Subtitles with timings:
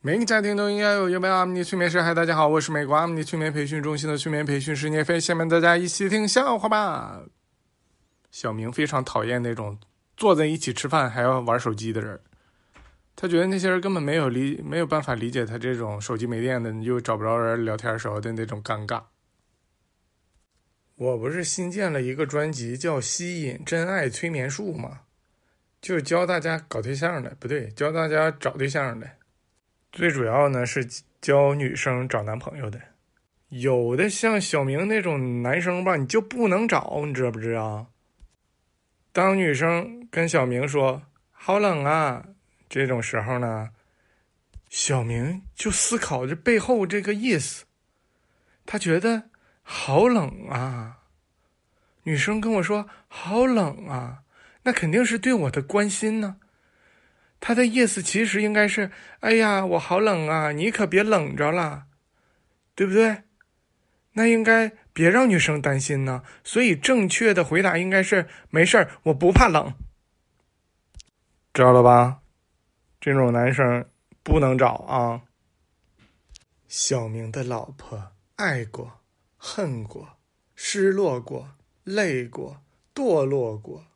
[0.00, 2.00] 每个家庭都应该有一位阿米尼催眠师。
[2.00, 5.18] 嗨，大家好，我是美国阿米尼催眠培训中心的催眠培训师聂飞。
[5.18, 7.22] 下面大家一起听笑话吧。
[8.30, 9.76] 小明非常讨厌那种
[10.16, 12.20] 坐在一起吃饭还要玩手机的人，
[13.16, 19.02] 他觉得那些人根本没有理没有办法理解他这种手机没电的又找不着人聊天时候的那种尴尬。
[20.94, 25.00] 我不是新建了一个专辑叫《吸引真爱催眠术》吗？
[25.80, 29.10] 就是教大家搞对象的，不对，教大家找对象的。
[29.90, 30.86] 最主要呢是
[31.20, 32.80] 教女生找男朋友的，
[33.48, 37.90] 有的像小明那种男生吧，你就不能找，你知不知道？
[39.12, 42.24] 当女生跟小明说“好冷啊”
[42.68, 43.70] 这种时候呢，
[44.68, 47.64] 小明就思考这背后这个意思，
[48.66, 49.30] 他觉得
[49.62, 50.98] 好冷啊。
[52.04, 54.22] 女生跟我说“好冷啊”，
[54.62, 56.36] 那肯定是对我的关心呢。
[57.40, 61.86] 他的意思其实应该是：“哎呀，我好冷啊，你可别冷着了，
[62.74, 63.22] 对不对？”
[64.14, 66.24] 那应该别让女生担心呢。
[66.42, 69.72] 所以正确的回答应该是：“没事儿，我不怕冷。”
[71.54, 72.20] 知道了吧？
[73.00, 73.88] 这种男生
[74.24, 75.22] 不能找啊。
[76.66, 79.00] 小明的老婆爱过、
[79.36, 80.18] 恨过、
[80.56, 82.62] 失落过、累过、
[82.92, 83.86] 堕落过、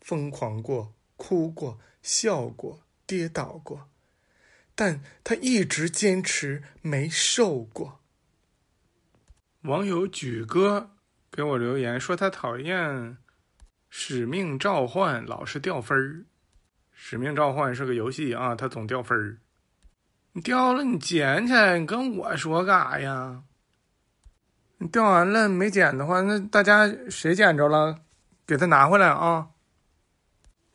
[0.00, 2.82] 疯狂过、哭过、笑过。
[3.10, 3.90] 跌倒过，
[4.76, 7.98] 但他一直坚持没瘦过。
[9.62, 10.92] 网友举哥
[11.28, 12.78] 给我留言说，他讨厌
[13.88, 16.02] 《使命召唤》，老是掉分儿。
[16.92, 19.38] 《使命召唤》是个游戏啊，他总掉分儿。
[20.34, 23.42] 你掉了，你捡起来，你跟我说干啥呀？
[24.78, 27.98] 你掉完了没捡的话，那大家谁捡着了，
[28.46, 29.48] 给他拿回来啊。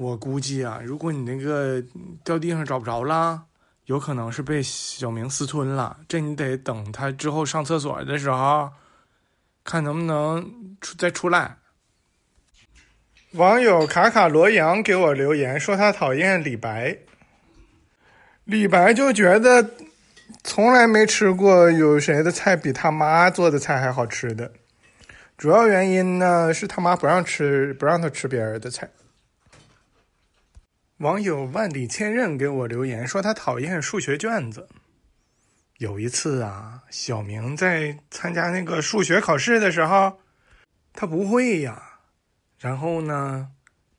[0.00, 1.84] 我估计啊，如果你那个
[2.24, 3.42] 掉地上找不着了，
[3.84, 5.94] 有可能是被小明私吞了。
[6.08, 8.70] 这你得等他之后上厕所的时候，
[9.62, 10.42] 看能不能
[10.80, 11.58] 出再出来。
[13.32, 16.96] 网友卡卡罗阳给我留言说他讨厌李白，
[18.44, 19.70] 李白就觉得
[20.42, 24.50] 从来没吃过有谁的菜比他妈做的菜还好吃的。
[25.36, 28.88] 主要原因呢是他妈不让吃，不让他吃别人的菜。
[31.00, 34.68] 网友万里千仞给我留言说他讨厌数学卷子。
[35.78, 40.20] 有一次啊，小明在参加那个数学考试的时候，
[40.92, 42.00] 他不会呀，
[42.58, 43.48] 然后呢，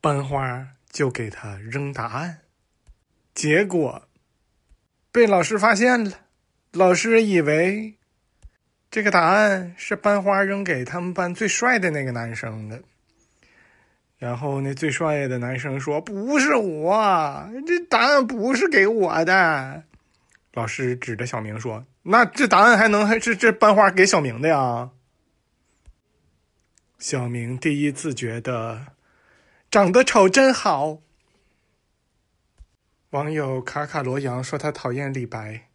[0.00, 2.38] 班花就给他扔答案，
[3.34, 4.08] 结果
[5.12, 6.20] 被老师发现了。
[6.72, 7.98] 老师以为
[8.90, 12.82] 这个答案是班花扔给他们班最帅的那个男生的。
[14.18, 19.84] 然后那最帅的男生说：“不是我，这答案不是给我的。”
[20.54, 24.90] 老师指着小明说：“那这答案还能还是这班花给小明的呀？”
[26.98, 28.86] 小明第一次觉得
[29.70, 30.98] 长得丑真好。
[33.10, 35.68] 网友卡卡罗阳说他讨厌李白，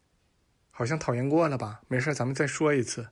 [0.72, 1.82] 好像讨厌过了吧？
[1.88, 3.10] 没事，咱们再说一次。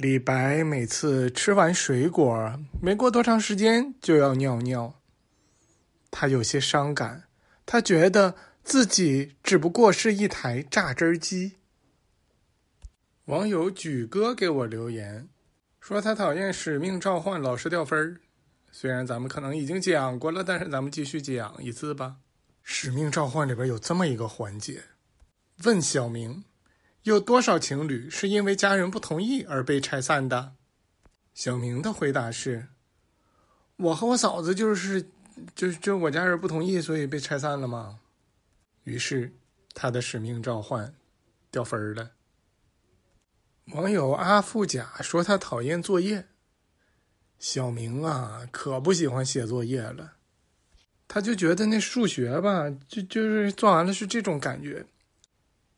[0.00, 4.94] 李白每次吃完水果，没过多长时间就要尿尿。
[6.10, 7.24] 他有些伤感，
[7.66, 8.34] 他觉得
[8.64, 11.56] 自己只不过是一台榨汁机。
[13.26, 15.28] 网友举哥给我留言，
[15.82, 18.20] 说他讨厌《使命召唤》，老是掉分儿。
[18.72, 22.16] 虽然咱们可能已经讲过了，但是咱们继续讲一次吧。
[22.62, 24.82] 《使命召唤》里边有这么一个环节，
[25.64, 26.42] 问小明。
[27.02, 30.52] 有多少情侣是因为家人不同意而被拆散的？
[31.32, 32.68] 小明的回答是
[33.76, 35.08] ：“我和我嫂子就是，
[35.54, 38.00] 就就我家人不同意，所以被拆散了嘛。”
[38.84, 39.32] 于是
[39.72, 40.94] 他的使命召唤
[41.50, 42.10] 掉分了。
[43.66, 46.26] 网友阿富甲说他讨厌作业。
[47.38, 50.14] 小明啊，可不喜欢写作业了，
[51.08, 54.84] 他就觉得那数学吧，就就是做完了是这种感觉。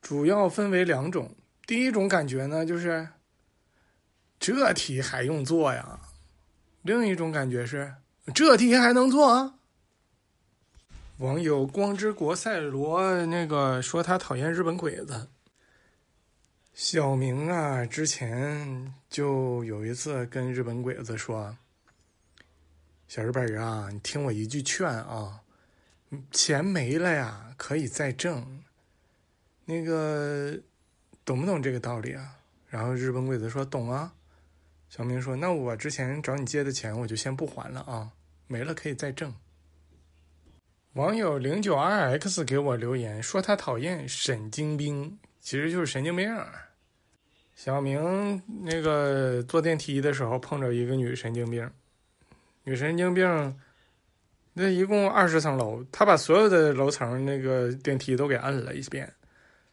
[0.03, 1.35] 主要分为两种，
[1.65, 3.09] 第一种感觉呢，就是
[4.39, 6.01] 这题还用做呀；
[6.83, 7.95] 另一种感觉是
[8.35, 9.55] 这题还能做。
[11.19, 15.29] 网友光之国赛罗那个说他讨厌日本鬼子。
[16.75, 21.57] 小明啊，之前就有一次跟日本鬼子说
[23.07, 25.43] ：“小日本人啊，你听我一句劝啊，
[26.33, 28.63] 钱没了呀，可以再挣。”
[29.65, 30.59] 那个
[31.25, 32.37] 懂不懂这个道理啊？
[32.69, 34.13] 然后日本鬼子说懂啊。
[34.89, 38.11] 小明说：“那我之前找你借的钱，我就先不还了啊，
[38.47, 39.35] 没了可以再挣。”
[40.93, 46.31] 网友零九 rx 给我留言说他讨厌神经病，其实就是神经病。
[47.55, 51.71] 小明那个坐电梯的时候碰着一个女神经病，
[52.65, 53.59] 女神经病，
[54.53, 59.11] 那一共二十层楼，他把所有的楼层那个电梯都给摁了一遍。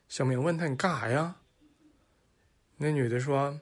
[0.09, 1.37] 小明问他你干啥呀？
[2.77, 3.59] 那女的说：“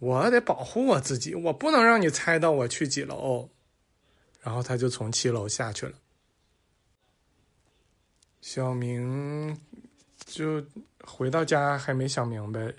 [0.00, 3.50] 我得保护我自己，我不能让你猜到我去几楼。”
[4.40, 5.92] 然后他就从七楼下去了。
[8.40, 9.58] 小明
[10.24, 10.64] 就
[11.02, 12.72] 回到家还没想明白，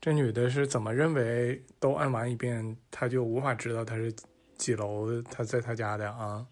[0.00, 4.12] 这女的是怎么认为都按完一遍，他就无法知道他是
[4.56, 6.46] 几楼，他在他家的啊。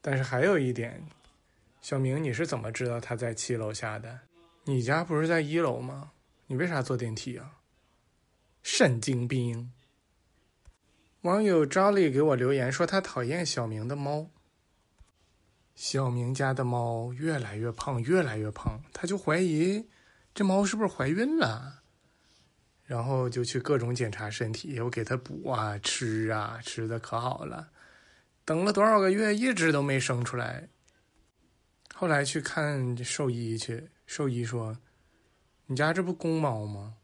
[0.00, 1.02] 但是还有一点，
[1.80, 4.20] 小明你是怎么知道他在七楼下的？
[4.68, 6.12] 你家不是在一楼吗？
[6.46, 7.56] 你为啥坐电梯啊？
[8.62, 9.72] 神经病！
[11.22, 14.28] 网友 Jolly 给我留言说他讨厌小明的猫。
[15.74, 19.88] 小明家的猫越来越胖，越来越胖，他就怀疑
[20.34, 21.82] 这猫是不是怀孕了，
[22.84, 27.70] 然后就去各种检查身体，又给它补啊、吃啊，吃的可好了。
[28.44, 30.68] 等了多少个月，一直都没生出来。
[31.94, 34.78] 后来去看兽医去，兽医说
[35.68, 36.94] ：“你家这不公猫吗？”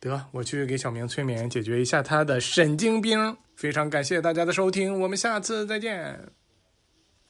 [0.00, 3.36] 得，我去给小明催眠，解决一下他的神经病。
[3.54, 6.32] 非常感谢大家的收听，我们下次再见。